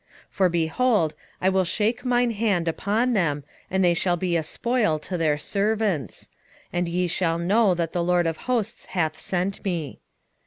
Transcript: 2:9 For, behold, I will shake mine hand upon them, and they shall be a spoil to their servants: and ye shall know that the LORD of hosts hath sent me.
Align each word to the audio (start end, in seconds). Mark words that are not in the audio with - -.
2:9 0.31 0.31
For, 0.31 0.49
behold, 0.49 1.13
I 1.41 1.49
will 1.49 1.63
shake 1.63 2.03
mine 2.03 2.31
hand 2.31 2.67
upon 2.67 3.13
them, 3.13 3.43
and 3.69 3.83
they 3.83 3.93
shall 3.93 4.17
be 4.17 4.35
a 4.35 4.41
spoil 4.41 4.97
to 4.97 5.15
their 5.15 5.37
servants: 5.37 6.31
and 6.73 6.89
ye 6.89 7.05
shall 7.05 7.37
know 7.37 7.75
that 7.75 7.93
the 7.93 8.03
LORD 8.03 8.25
of 8.25 8.37
hosts 8.49 8.85
hath 8.97 9.15
sent 9.15 9.63
me. 9.63 9.99